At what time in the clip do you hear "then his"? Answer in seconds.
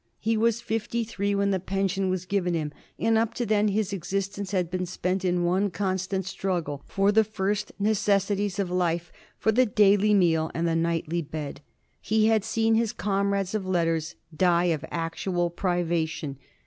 3.45-3.93